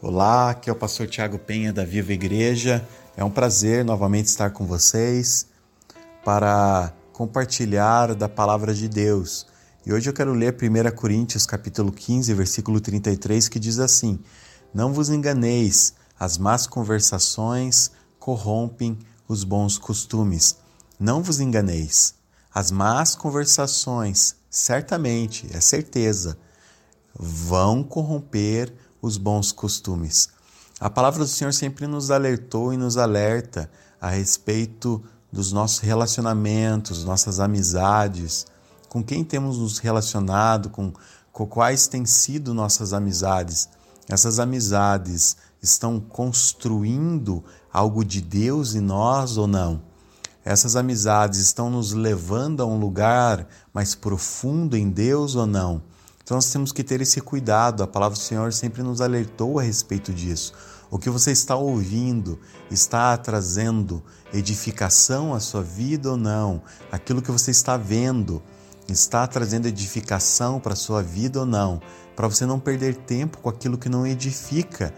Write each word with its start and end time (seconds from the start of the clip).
Olá, 0.00 0.50
aqui 0.50 0.70
é 0.70 0.72
o 0.72 0.76
pastor 0.76 1.08
Tiago 1.08 1.40
Penha 1.40 1.72
da 1.72 1.84
Viva 1.84 2.12
Igreja. 2.12 2.86
É 3.16 3.24
um 3.24 3.30
prazer 3.30 3.84
novamente 3.84 4.26
estar 4.26 4.50
com 4.50 4.64
vocês 4.64 5.48
para 6.24 6.92
compartilhar 7.12 8.14
da 8.14 8.28
palavra 8.28 8.72
de 8.72 8.88
Deus. 8.88 9.48
E 9.84 9.92
hoje 9.92 10.08
eu 10.08 10.12
quero 10.12 10.32
ler 10.32 10.54
1 10.54 10.94
Coríntios 10.94 11.44
capítulo 11.46 11.90
15, 11.90 12.32
versículo 12.32 12.80
33, 12.80 13.48
que 13.48 13.58
diz 13.58 13.80
assim: 13.80 14.20
Não 14.72 14.92
vos 14.92 15.08
enganeis, 15.08 15.94
as 16.16 16.38
más 16.38 16.64
conversações 16.64 17.90
corrompem 18.20 18.96
os 19.26 19.42
bons 19.42 19.78
costumes. 19.78 20.58
Não 20.96 21.24
vos 21.24 21.40
enganeis. 21.40 22.14
As 22.54 22.70
más 22.70 23.16
conversações, 23.16 24.36
certamente, 24.48 25.48
é 25.52 25.60
certeza, 25.60 26.38
vão 27.18 27.82
corromper 27.82 28.72
os 29.00 29.16
bons 29.16 29.52
costumes. 29.52 30.28
A 30.80 30.88
palavra 30.88 31.24
do 31.24 31.30
Senhor 31.30 31.52
sempre 31.52 31.86
nos 31.86 32.10
alertou 32.10 32.72
e 32.72 32.76
nos 32.76 32.96
alerta 32.96 33.70
a 34.00 34.08
respeito 34.08 35.02
dos 35.30 35.52
nossos 35.52 35.80
relacionamentos, 35.80 37.04
nossas 37.04 37.40
amizades, 37.40 38.46
com 38.88 39.02
quem 39.02 39.24
temos 39.24 39.58
nos 39.58 39.78
relacionado, 39.78 40.70
com, 40.70 40.92
com 41.32 41.46
quais 41.46 41.86
têm 41.86 42.06
sido 42.06 42.54
nossas 42.54 42.92
amizades. 42.92 43.68
Essas 44.08 44.38
amizades 44.38 45.36
estão 45.62 46.00
construindo 46.00 47.44
algo 47.72 48.04
de 48.04 48.20
Deus 48.20 48.74
em 48.74 48.80
nós 48.80 49.36
ou 49.36 49.46
não? 49.46 49.82
Essas 50.44 50.76
amizades 50.76 51.40
estão 51.40 51.68
nos 51.68 51.92
levando 51.92 52.62
a 52.62 52.66
um 52.66 52.78
lugar 52.78 53.46
mais 53.74 53.94
profundo 53.94 54.76
em 54.76 54.88
Deus 54.88 55.34
ou 55.34 55.46
não? 55.46 55.82
Então 56.28 56.36
nós 56.36 56.52
temos 56.52 56.72
que 56.72 56.84
ter 56.84 57.00
esse 57.00 57.22
cuidado. 57.22 57.82
A 57.82 57.86
palavra 57.86 58.14
do 58.14 58.20
Senhor 58.20 58.52
sempre 58.52 58.82
nos 58.82 59.00
alertou 59.00 59.58
a 59.58 59.62
respeito 59.62 60.12
disso. 60.12 60.52
O 60.90 60.98
que 60.98 61.08
você 61.08 61.32
está 61.32 61.56
ouvindo 61.56 62.38
está 62.70 63.16
trazendo 63.16 64.02
edificação 64.30 65.32
à 65.32 65.40
sua 65.40 65.62
vida 65.62 66.10
ou 66.10 66.18
não? 66.18 66.60
Aquilo 66.92 67.22
que 67.22 67.30
você 67.30 67.50
está 67.50 67.78
vendo 67.78 68.42
está 68.86 69.26
trazendo 69.26 69.68
edificação 69.68 70.60
para 70.60 70.74
a 70.74 70.76
sua 70.76 71.02
vida 71.02 71.40
ou 71.40 71.46
não? 71.46 71.80
Para 72.14 72.28
você 72.28 72.44
não 72.44 72.60
perder 72.60 72.94
tempo 72.94 73.38
com 73.38 73.48
aquilo 73.48 73.78
que 73.78 73.88
não 73.88 74.06
edifica. 74.06 74.92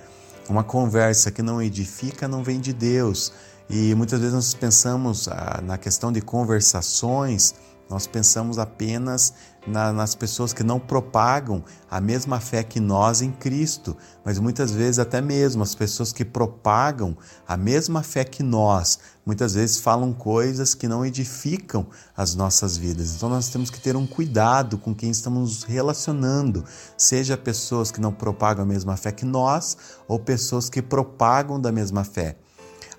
Uma 0.49 0.65
conversa 0.65 1.31
que 1.31 1.43
não 1.43 1.63
edifica 1.63 2.27
não 2.27 2.43
vem 2.43 2.59
de 2.59 2.73
Deus. 2.73 3.33
E 3.69 3.95
muitas 3.95 4.19
vezes 4.19 4.35
nós 4.35 4.53
pensamos 4.53 5.29
ah, 5.29 5.61
na 5.63 5.79
questão 5.79 6.11
de 6.11 6.21
conversações 6.21 7.55
nós 7.91 8.07
pensamos 8.07 8.57
apenas 8.57 9.35
na, 9.67 9.93
nas 9.93 10.15
pessoas 10.15 10.53
que 10.53 10.63
não 10.63 10.79
propagam 10.79 11.65
a 11.91 12.01
mesma 12.01 12.39
fé 12.39 12.63
que 12.63 12.79
nós 12.79 13.21
em 13.21 13.33
Cristo, 13.33 13.97
mas 14.25 14.39
muitas 14.39 14.71
vezes 14.71 15.01
até 15.01 15.21
mesmo 15.21 15.63
as 15.65 15.75
pessoas 15.75 16.13
que 16.13 16.25
propagam 16.25 17.17
a 17.47 17.57
mesma 17.57 18.05
fé 18.05 18.25
que 18.25 18.45
nós, 18.45 19.01
muitas 19.27 19.55
vezes 19.55 19.79
falam 19.79 20.13
coisas 20.13 20.73
que 20.73 20.87
não 20.87 21.05
edificam 21.05 21.85
as 22.17 22.37
nossas 22.37 22.77
vidas. 22.77 23.17
Então 23.17 23.29
nós 23.29 23.49
temos 23.49 23.71
que 23.71 23.81
ter 23.81 23.97
um 23.97 24.07
cuidado 24.07 24.79
com 24.79 24.95
quem 24.95 25.11
estamos 25.11 25.41
nos 25.41 25.63
relacionando, 25.65 26.65
seja 26.97 27.37
pessoas 27.37 27.91
que 27.91 28.01
não 28.01 28.13
propagam 28.13 28.63
a 28.63 28.67
mesma 28.67 28.97
fé 28.97 29.11
que 29.11 29.25
nós 29.25 29.77
ou 30.07 30.19
pessoas 30.19 30.71
que 30.71 30.81
propagam 30.81 31.61
da 31.61 31.73
mesma 31.73 32.05
fé. 32.05 32.37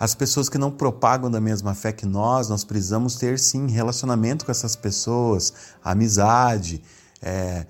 As 0.01 0.15
pessoas 0.15 0.49
que 0.49 0.57
não 0.57 0.71
propagam 0.71 1.29
da 1.29 1.39
mesma 1.39 1.75
fé 1.75 1.91
que 1.91 2.07
nós, 2.07 2.49
nós 2.49 2.63
precisamos 2.63 3.17
ter 3.17 3.37
sim 3.37 3.67
relacionamento 3.67 4.43
com 4.43 4.51
essas 4.51 4.75
pessoas, 4.75 5.53
amizade, 5.83 6.81
é, 7.21 7.67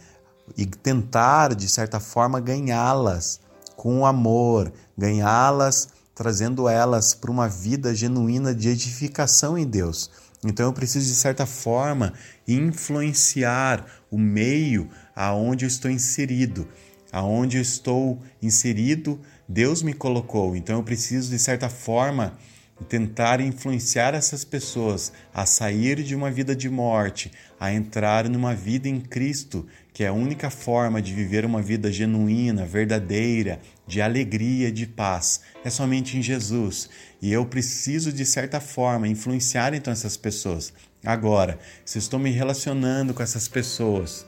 e 0.56 0.66
tentar, 0.66 1.54
de 1.54 1.68
certa 1.68 2.00
forma, 2.00 2.40
ganhá-las 2.40 3.42
com 3.76 4.06
amor, 4.06 4.72
ganhá-las 4.98 5.90
trazendo 6.16 6.70
elas 6.70 7.14
para 7.14 7.30
uma 7.30 7.50
vida 7.50 7.94
genuína 7.94 8.56
de 8.56 8.70
edificação 8.70 9.58
em 9.58 9.68
Deus. 9.68 10.09
Então 10.46 10.68
eu 10.68 10.74
preciso, 10.74 11.08
de 11.08 11.16
certa 11.16 11.46
forma, 11.46 12.14
influenciar 12.47 13.86
o 14.09 14.18
meio 14.18 14.90
aonde 15.14 15.66
eu 15.66 15.68
estou 15.68 15.91
inserido 15.91 16.66
aonde 17.12 17.58
eu 17.58 17.62
estou 17.62 18.22
inserido, 18.41 19.20
Deus 19.51 19.84
me 19.84 19.94
colocou. 19.94 20.56
Então 20.56 20.78
eu 20.78 20.84
preciso, 20.84 21.29
de 21.29 21.38
certa 21.38 21.67
forma, 21.67 22.38
tentar 22.88 23.41
influenciar 23.41 24.16
essas 24.16 24.45
pessoas 24.45 25.12
a 25.34 25.45
sair 25.45 26.01
de 26.03 26.16
uma 26.16 26.31
vida 26.31 26.56
de 26.56 26.69
morte, 26.69 27.31
a 27.59 27.72
entrar 27.72 28.29
numa 28.29 28.56
vida 28.56 28.88
em 28.88 29.01
Cristo, 29.01 29.67
que 29.94 30.06
é 30.06 30.07
a 30.07 30.13
única 30.13 30.50
forma 30.50 31.01
de 31.01 31.13
viver 31.13 31.44
uma 31.44 31.61
vida 31.61 31.91
genuína, 31.91 32.66
verdadeira, 32.66 33.59
de 33.85 34.01
alegria, 34.01 34.72
de 34.72 34.88
paz. 34.88 35.41
É 35.66 35.69
somente 35.69 36.17
em 36.17 36.22
Jesus. 36.22 36.90
E 37.22 37.31
eu 37.31 37.45
preciso, 37.45 38.13
de 38.13 38.25
certa 38.25 38.61
forma, 38.61 39.06
influenciar 39.06 39.73
então 39.73 39.91
essas 39.91 40.16
pessoas. 40.16 40.73
Agora, 41.06 41.59
se 41.84 41.97
estou 41.97 42.19
me 42.19 42.31
relacionando 42.31 43.13
com 43.13 43.22
essas 43.22 43.50
pessoas, 43.50 44.25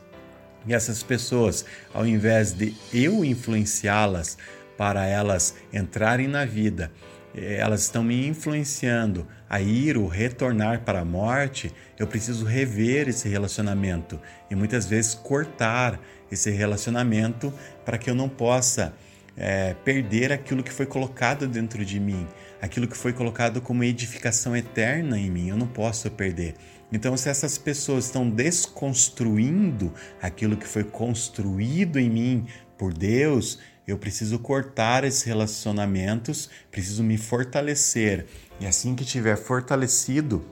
e 0.66 0.74
essas 0.74 1.04
pessoas, 1.04 1.66
ao 1.94 2.08
invés 2.08 2.54
de 2.54 2.74
eu 2.94 3.24
influenciá-las 3.24 4.38
para 4.78 5.06
elas 5.06 5.56
entrarem 5.72 6.28
na 6.28 6.46
vida, 6.46 6.92
eh, 7.36 7.58
elas 7.60 7.82
estão 7.82 8.04
me 8.04 8.28
influenciando 8.28 9.28
a 9.50 9.62
ir 9.62 9.98
ou 9.98 10.08
retornar 10.08 10.82
para 10.82 11.00
a 11.00 11.06
morte, 11.06 11.72
eu 11.98 12.08
preciso 12.08 12.46
rever 12.46 13.08
esse 13.08 13.30
relacionamento 13.30 14.20
e 14.50 14.56
muitas 14.56 14.86
vezes 14.86 15.14
cortar 15.14 16.00
esse 16.32 16.50
relacionamento 16.50 17.54
para 17.86 17.98
que 17.98 18.10
eu 18.10 18.16
não 18.16 18.28
possa 18.28 18.94
é, 19.36 19.74
perder 19.86 20.32
aquilo 20.32 20.64
que 20.64 20.72
foi 20.72 20.86
colocado 20.86 21.48
dentro 21.48 21.84
de 21.84 22.00
mim, 22.00 22.28
aquilo 22.62 22.88
que 22.88 22.98
foi 22.98 23.14
colocado 23.14 23.62
como 23.62 23.84
edificação 23.84 24.56
eterna 24.56 25.18
em 25.18 25.30
mim, 25.30 25.50
eu 25.50 25.58
não 25.58 25.68
posso 25.68 26.10
perder. 26.12 26.56
Então, 26.92 27.18
se 27.18 27.28
essas 27.28 27.58
pessoas 27.58 28.06
estão 28.06 28.30
desconstruindo 28.30 29.92
aquilo 30.22 30.56
que 30.56 30.68
foi 30.68 30.84
construído 30.84 32.00
em 32.00 32.10
mim 32.10 32.46
por 32.78 32.94
Deus, 32.94 33.60
eu 33.88 33.98
preciso 33.98 34.40
cortar 34.40 35.04
esses 35.04 35.24
relacionamentos, 35.24 36.50
preciso 36.72 37.04
me 37.04 37.18
fortalecer. 37.18 38.26
E 38.60 38.66
assim 38.66 38.96
que 38.96 39.04
tiver 39.04 39.36
fortalecido, 39.36 40.44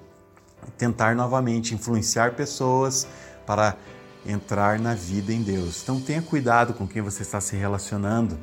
tentar 0.77 1.15
novamente 1.15 1.73
influenciar 1.73 2.33
pessoas 2.33 3.07
para 3.45 3.77
entrar 4.25 4.79
na 4.79 4.93
vida 4.93 5.33
em 5.33 5.41
Deus. 5.41 5.81
Então 5.81 5.99
tenha 5.99 6.21
cuidado 6.21 6.73
com 6.73 6.87
quem 6.87 7.01
você 7.01 7.21
está 7.23 7.39
se 7.39 7.55
relacionando. 7.55 8.37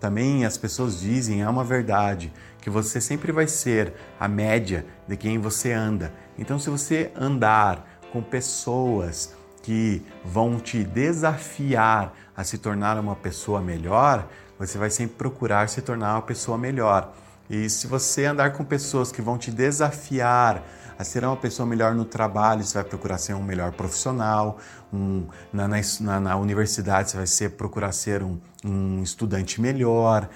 Também 0.00 0.46
as 0.46 0.56
pessoas 0.56 1.00
dizem, 1.00 1.42
é 1.42 1.48
uma 1.48 1.62
verdade, 1.62 2.32
que 2.60 2.70
você 2.70 3.00
sempre 3.00 3.32
vai 3.32 3.46
ser 3.46 3.92
a 4.18 4.26
média 4.26 4.86
de 5.06 5.16
quem 5.16 5.38
você 5.38 5.72
anda. 5.72 6.12
Então, 6.38 6.58
se 6.58 6.70
você 6.70 7.10
andar 7.14 8.00
com 8.12 8.22
pessoas 8.22 9.34
que 9.62 10.02
vão 10.24 10.58
te 10.58 10.82
desafiar 10.84 12.14
a 12.36 12.44
se 12.44 12.58
tornar 12.58 12.98
uma 12.98 13.14
pessoa 13.14 13.60
melhor, 13.60 14.26
você 14.58 14.78
vai 14.78 14.90
sempre 14.90 15.16
procurar 15.16 15.68
se 15.68 15.82
tornar 15.82 16.14
uma 16.14 16.22
pessoa 16.22 16.56
melhor. 16.58 17.12
E 17.48 17.68
se 17.68 17.86
você 17.86 18.26
andar 18.26 18.52
com 18.52 18.64
pessoas 18.64 19.10
que 19.10 19.20
vão 19.20 19.36
te 19.36 19.50
desafiar 19.50 20.62
a 20.98 21.02
ser 21.02 21.24
uma 21.24 21.36
pessoa 21.36 21.66
melhor 21.66 21.94
no 21.94 22.04
trabalho, 22.04 22.62
você 22.62 22.74
vai 22.74 22.84
procurar 22.84 23.18
ser 23.18 23.34
um 23.34 23.42
melhor 23.42 23.72
profissional, 23.72 24.58
um, 24.92 25.26
na, 25.52 25.66
na, 25.66 26.20
na, 26.20 26.36
universidade 26.36 27.10
você 27.10 27.16
vai 27.16 27.26
ser, 27.26 27.50
procurar 27.52 27.90
ser 27.92 28.22
um, 28.22 28.38
um 28.64 29.02
estudante 29.02 29.60
melhor, 29.60 30.28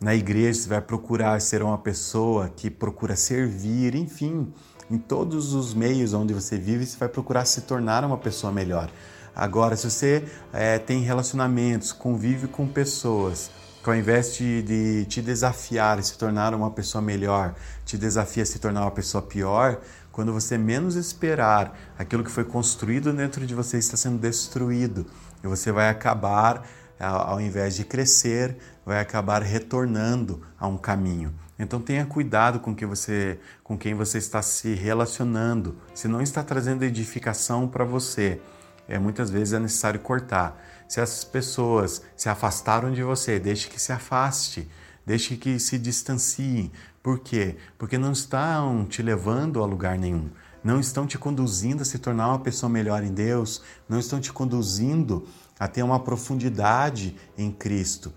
na 0.00 0.14
igreja 0.14 0.62
você 0.62 0.68
vai 0.68 0.80
procurar 0.80 1.40
ser 1.40 1.62
uma 1.62 1.78
pessoa 1.78 2.48
que 2.48 2.68
procura 2.68 3.16
servir, 3.16 3.94
enfim, 3.94 4.52
em 4.90 4.98
todos 4.98 5.54
os 5.54 5.74
meios 5.74 6.14
onde 6.14 6.32
você 6.32 6.56
vive, 6.58 6.86
você 6.86 6.96
vai 6.96 7.08
procurar 7.08 7.44
se 7.44 7.62
tornar 7.62 8.04
uma 8.04 8.16
pessoa 8.16 8.52
melhor. 8.52 8.90
Agora, 9.34 9.76
se 9.76 9.90
você 9.90 10.24
é, 10.52 10.78
tem 10.78 11.02
relacionamentos, 11.02 11.92
convive 11.92 12.48
com 12.48 12.66
pessoas 12.66 13.50
que 13.82 13.88
ao 13.88 13.94
invés 13.94 14.34
de, 14.34 14.62
de 14.62 15.04
te 15.06 15.22
desafiar 15.22 15.98
e 15.98 16.02
se 16.02 16.18
tornar 16.18 16.54
uma 16.54 16.70
pessoa 16.70 17.00
melhor, 17.00 17.54
te 17.84 17.96
desafia 17.96 18.42
a 18.42 18.46
se 18.46 18.58
tornar 18.58 18.82
uma 18.82 18.90
pessoa 18.90 19.22
pior, 19.22 19.80
quando 20.10 20.32
você 20.32 20.58
menos 20.58 20.96
esperar, 20.96 21.78
aquilo 21.96 22.24
que 22.24 22.30
foi 22.30 22.44
construído 22.44 23.12
dentro 23.12 23.46
de 23.46 23.54
você 23.54 23.78
está 23.78 23.96
sendo 23.96 24.18
destruído 24.18 25.06
e 25.44 25.46
você 25.46 25.70
vai 25.70 25.88
acabar, 25.88 26.66
ao 26.98 27.40
invés 27.40 27.76
de 27.76 27.84
crescer, 27.84 28.56
vai 28.84 29.00
acabar 29.00 29.42
retornando 29.42 30.42
a 30.58 30.66
um 30.66 30.76
caminho. 30.76 31.34
Então 31.58 31.80
tenha 31.80 32.06
cuidado 32.06 32.60
com, 32.60 32.74
que 32.74 32.86
você, 32.86 33.38
com 33.64 33.76
quem 33.76 33.94
você 33.94 34.18
está 34.18 34.40
se 34.42 34.74
relacionando. 34.74 35.76
Se 35.94 36.06
não 36.06 36.22
está 36.22 36.42
trazendo 36.42 36.84
edificação 36.84 37.66
para 37.66 37.84
você, 37.84 38.40
é, 38.86 38.98
muitas 38.98 39.30
vezes 39.30 39.54
é 39.54 39.58
necessário 39.58 40.00
cortar. 40.00 40.60
Se 40.88 41.00
essas 41.00 41.24
pessoas 41.24 42.02
se 42.16 42.28
afastaram 42.28 42.92
de 42.92 43.02
você, 43.02 43.38
deixe 43.38 43.68
que 43.68 43.80
se 43.80 43.92
afaste, 43.92 44.68
deixe 45.04 45.36
que 45.36 45.58
se 45.58 45.78
distanciem. 45.78 46.72
Por 47.02 47.18
quê? 47.18 47.56
Porque 47.76 47.98
não 47.98 48.12
estão 48.12 48.86
te 48.86 49.02
levando 49.02 49.62
a 49.62 49.66
lugar 49.66 49.98
nenhum. 49.98 50.30
Não 50.68 50.78
estão 50.78 51.06
te 51.06 51.16
conduzindo 51.16 51.80
a 51.80 51.84
se 51.86 51.98
tornar 51.98 52.28
uma 52.28 52.40
pessoa 52.40 52.68
melhor 52.68 53.02
em 53.02 53.10
Deus, 53.10 53.62
não 53.88 53.98
estão 53.98 54.20
te 54.20 54.30
conduzindo 54.30 55.26
a 55.58 55.66
ter 55.66 55.82
uma 55.82 55.98
profundidade 55.98 57.16
em 57.38 57.50
Cristo. 57.50 58.12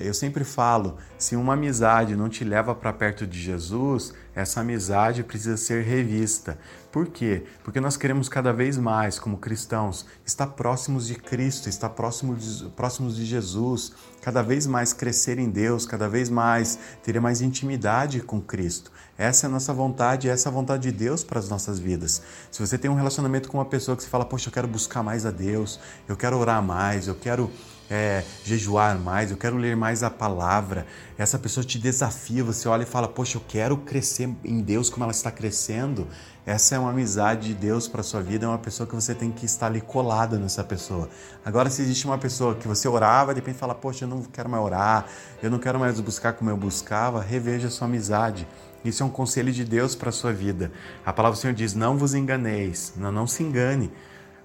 Eu 0.00 0.14
sempre 0.14 0.44
falo, 0.44 0.96
se 1.18 1.36
uma 1.36 1.52
amizade 1.52 2.16
não 2.16 2.28
te 2.28 2.42
leva 2.42 2.74
para 2.74 2.92
perto 2.92 3.26
de 3.26 3.38
Jesus, 3.38 4.14
essa 4.34 4.60
amizade 4.60 5.22
precisa 5.22 5.56
ser 5.56 5.84
revista. 5.84 6.58
Por 6.90 7.08
quê? 7.08 7.44
Porque 7.62 7.80
nós 7.80 7.96
queremos 7.96 8.28
cada 8.28 8.52
vez 8.52 8.78
mais, 8.78 9.18
como 9.18 9.36
cristãos, 9.36 10.06
estar 10.24 10.46
próximos 10.46 11.06
de 11.06 11.16
Cristo, 11.16 11.68
estar 11.68 11.90
próximos 11.90 12.60
de, 12.60 12.70
próximos 12.70 13.16
de 13.16 13.26
Jesus, 13.26 13.92
cada 14.22 14.42
vez 14.42 14.66
mais 14.66 14.92
crescer 14.92 15.38
em 15.38 15.50
Deus, 15.50 15.84
cada 15.84 16.08
vez 16.08 16.30
mais 16.30 16.78
ter 17.02 17.20
mais 17.20 17.42
intimidade 17.42 18.20
com 18.20 18.40
Cristo. 18.40 18.90
Essa 19.18 19.46
é 19.46 19.48
a 19.48 19.50
nossa 19.50 19.74
vontade, 19.74 20.30
essa 20.30 20.48
é 20.48 20.50
a 20.50 20.52
vontade 20.52 20.90
de 20.90 20.96
Deus 20.96 21.22
para 21.22 21.38
as 21.38 21.48
nossas 21.48 21.78
vidas. 21.78 22.22
Se 22.50 22.64
você 22.64 22.78
tem 22.78 22.90
um 22.90 22.94
relacionamento 22.94 23.48
com 23.48 23.58
uma 23.58 23.66
pessoa 23.66 23.96
que 23.96 24.02
você 24.02 24.08
fala, 24.08 24.24
poxa, 24.24 24.48
eu 24.48 24.52
quero 24.52 24.68
buscar 24.68 25.02
mais 25.02 25.26
a 25.26 25.30
Deus, 25.30 25.78
eu 26.08 26.16
quero 26.16 26.38
orar 26.38 26.62
mais, 26.62 27.06
eu 27.06 27.14
quero 27.14 27.50
é, 27.90 28.22
jejuar 28.44 28.98
mais, 28.98 29.30
eu 29.30 29.36
quero 29.36 29.56
ler 29.56 29.76
mais 29.76 30.02
a 30.02 30.10
palavra. 30.10 30.86
Essa 31.16 31.38
pessoa 31.38 31.64
te 31.64 31.78
desafia, 31.78 32.44
você 32.44 32.68
olha 32.68 32.82
e 32.82 32.86
fala, 32.86 33.08
poxa, 33.08 33.38
eu 33.38 33.42
quero 33.46 33.76
crescer 33.78 34.28
em 34.44 34.60
Deus 34.60 34.90
como 34.90 35.04
ela 35.04 35.12
está 35.12 35.30
crescendo. 35.30 36.06
Essa 36.44 36.76
é 36.76 36.78
uma 36.78 36.90
amizade 36.90 37.48
de 37.48 37.54
Deus 37.54 37.86
para 37.88 38.02
sua 38.02 38.22
vida, 38.22 38.46
é 38.46 38.48
uma 38.48 38.58
pessoa 38.58 38.86
que 38.86 38.94
você 38.94 39.14
tem 39.14 39.30
que 39.30 39.44
estar 39.44 39.66
ali 39.66 39.80
colada 39.80 40.38
nessa 40.38 40.64
pessoa. 40.64 41.08
Agora, 41.44 41.68
se 41.68 41.82
existe 41.82 42.06
uma 42.06 42.16
pessoa 42.16 42.54
que 42.54 42.66
você 42.66 42.88
orava, 42.88 43.34
de 43.34 43.40
repente 43.40 43.58
fala, 43.58 43.74
poxa, 43.74 44.04
eu 44.04 44.08
não 44.08 44.22
quero 44.22 44.48
mais 44.48 44.62
orar, 44.62 45.06
eu 45.42 45.50
não 45.50 45.58
quero 45.58 45.78
mais 45.78 46.00
buscar 46.00 46.32
como 46.32 46.48
eu 46.48 46.56
buscava, 46.56 47.20
reveja 47.20 47.68
sua 47.68 47.86
amizade. 47.86 48.46
Isso 48.84 49.02
é 49.02 49.06
um 49.06 49.10
conselho 49.10 49.52
de 49.52 49.64
Deus 49.64 49.94
para 49.94 50.12
sua 50.12 50.32
vida. 50.32 50.70
A 51.04 51.12
palavra 51.12 51.36
do 51.36 51.40
Senhor 51.40 51.52
diz: 51.52 51.74
não 51.74 51.98
vos 51.98 52.14
enganeis, 52.14 52.92
não, 52.96 53.10
não 53.10 53.26
se 53.26 53.42
engane. 53.42 53.92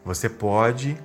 Você 0.03 0.27
pode 0.27 0.97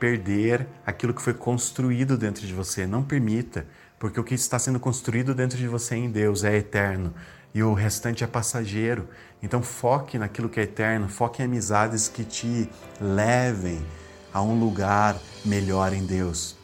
perder 0.00 0.66
aquilo 0.84 1.14
que 1.14 1.22
foi 1.22 1.34
construído 1.34 2.16
dentro 2.16 2.46
de 2.46 2.54
você. 2.54 2.86
Não 2.86 3.02
permita, 3.02 3.66
porque 3.98 4.18
o 4.18 4.24
que 4.24 4.34
está 4.34 4.58
sendo 4.58 4.80
construído 4.80 5.34
dentro 5.34 5.58
de 5.58 5.68
você 5.68 5.94
em 5.94 6.10
Deus 6.10 6.42
é 6.42 6.56
eterno 6.56 7.14
e 7.54 7.62
o 7.62 7.74
restante 7.74 8.24
é 8.24 8.26
passageiro. 8.26 9.08
Então 9.42 9.62
foque 9.62 10.18
naquilo 10.18 10.48
que 10.48 10.58
é 10.58 10.62
eterno, 10.62 11.08
foque 11.08 11.42
em 11.42 11.44
amizades 11.44 12.08
que 12.08 12.24
te 12.24 12.68
levem 13.00 13.84
a 14.32 14.40
um 14.40 14.58
lugar 14.58 15.16
melhor 15.44 15.92
em 15.92 16.04
Deus. 16.04 16.56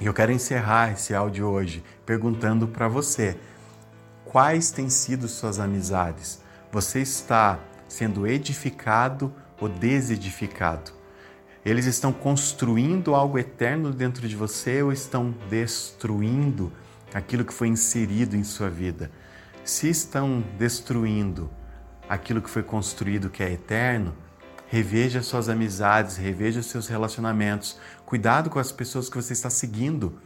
E 0.00 0.06
eu 0.06 0.14
quero 0.14 0.30
encerrar 0.30 0.92
esse 0.92 1.14
áudio 1.14 1.46
hoje 1.46 1.82
perguntando 2.04 2.68
para 2.68 2.86
você: 2.86 3.36
quais 4.24 4.70
têm 4.70 4.88
sido 4.88 5.26
suas 5.26 5.58
amizades? 5.58 6.40
Você 6.70 7.00
está 7.00 7.58
sendo 7.88 8.26
edificado 8.26 9.32
ou 9.60 9.68
desedificado? 9.68 10.95
Eles 11.66 11.84
estão 11.84 12.12
construindo 12.12 13.12
algo 13.12 13.36
eterno 13.36 13.90
dentro 13.90 14.28
de 14.28 14.36
você 14.36 14.84
ou 14.84 14.92
estão 14.92 15.34
destruindo 15.50 16.72
aquilo 17.12 17.44
que 17.44 17.52
foi 17.52 17.66
inserido 17.66 18.36
em 18.36 18.44
sua 18.44 18.70
vida? 18.70 19.10
Se 19.64 19.88
estão 19.88 20.44
destruindo 20.56 21.50
aquilo 22.08 22.40
que 22.40 22.48
foi 22.48 22.62
construído 22.62 23.28
que 23.28 23.42
é 23.42 23.50
eterno, 23.50 24.14
reveja 24.68 25.24
suas 25.24 25.48
amizades, 25.48 26.16
reveja 26.16 26.62
seus 26.62 26.86
relacionamentos. 26.86 27.80
Cuidado 28.04 28.48
com 28.48 28.60
as 28.60 28.70
pessoas 28.70 29.08
que 29.08 29.16
você 29.16 29.32
está 29.32 29.50
seguindo. 29.50 30.20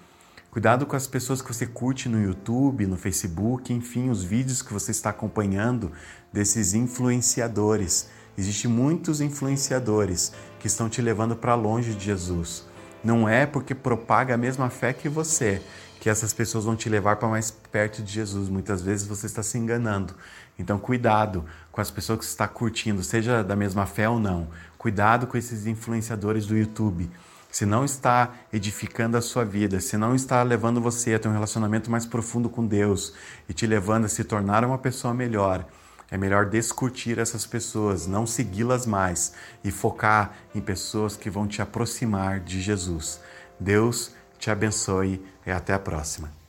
Cuidado 0.51 0.85
com 0.85 0.95
as 0.95 1.07
pessoas 1.07 1.41
que 1.41 1.49
você 1.49 1.65
curte 1.65 2.07
no 2.07 2.23
YouTube, 2.23 2.87
no 2.87 2.99
Facebook, 2.99 3.73
enfim, 3.73 4.11
os 4.11 4.23
vídeos 4.23 4.61
que 4.61 4.75
você 4.75 4.91
está 4.91 5.09
acompanhando 5.09 5.91
desses 6.31 6.75
influenciadores. 6.75 8.11
Existem 8.37 8.71
muitos 8.71 9.23
influenciadores 9.23 10.33
que 10.61 10.69
estão 10.69 10.89
te 10.89 11.03
levando 11.03 11.35
para 11.35 11.57
longe 11.57 11.95
de 11.95 12.05
Jesus. 12.05 12.65
Não 13.03 13.29
é 13.29 13.47
porque 13.47 13.75
propaga 13.75 14.35
a 14.35 14.39
mesma 14.39 14.71
fé 14.71 14.93
que 14.93 15.09
você 15.09 15.61
que 16.01 16.09
essas 16.09 16.33
pessoas 16.33 16.65
vão 16.65 16.75
te 16.75 16.89
levar 16.89 17.17
para 17.17 17.29
mais 17.29 17.51
perto 17.51 18.03
de 18.03 18.11
Jesus. 18.11 18.49
Muitas 18.49 18.81
vezes 18.81 19.07
você 19.07 19.27
está 19.27 19.43
se 19.43 19.59
enganando. 19.59 20.15
Então, 20.59 20.79
cuidado 20.79 21.45
com 21.71 21.81
as 21.81 21.91
pessoas 21.91 22.21
que 22.21 22.25
você 22.25 22.31
está 22.31 22.49
curtindo, 22.49 23.03
seja 23.05 23.45
da 23.45 23.55
mesma 23.55 23.85
fé 23.85 24.09
ou 24.09 24.19
não. 24.19 24.49
Cuidado 24.79 25.27
com 25.27 25.37
esses 25.37 25.67
influenciadores 25.67 26.47
do 26.47 26.57
YouTube. 26.57 27.11
Se 27.51 27.67
não 27.67 27.85
está 27.85 28.33
edificando 28.51 29.17
a 29.17 29.21
sua 29.21 29.45
vida, 29.45 29.79
se 29.79 29.99
não 29.99 30.15
está 30.15 30.43
levando 30.43 30.81
você 30.81 31.15
a 31.15 31.19
ter 31.19 31.29
um 31.29 31.33
relacionamento 31.33 31.91
mais 31.91 32.07
profundo 32.07 32.49
com 32.49 32.67
Deus 32.67 33.12
e 33.49 33.53
te 33.53 33.67
levando 33.67 34.07
a 34.07 34.09
se 34.09 34.25
tornar 34.25 34.65
uma 34.65 34.79
pessoa 34.79 35.12
melhor, 35.12 35.67
é 36.11 36.19
melhor 36.19 36.47
descurtir 36.47 37.19
essas 37.19 37.47
pessoas, 37.47 38.07
não 38.07 38.27
segui-las 38.27 38.87
mais 38.87 39.33
e 39.62 39.71
focar 39.71 40.37
em 40.55 40.61
pessoas 40.61 41.17
que 41.17 41.31
vão 41.31 41.47
te 41.47 41.62
aproximar 41.62 42.41
de 42.41 42.61
Jesus. 42.61 43.21
Deus 43.59 44.12
te 44.39 44.51
abençoe 44.51 45.25
e 45.47 45.51
até 45.51 45.73
a 45.73 45.79
próxima. 45.79 46.40